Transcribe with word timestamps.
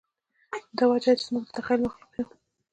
همدا 0.55 0.85
وجه 0.91 1.11
ده، 1.15 1.19
چې 1.21 1.27
موږ 1.33 1.43
د 1.47 1.49
تخیل 1.57 1.79
مخلوق 1.85 2.11
یو. 2.17 2.27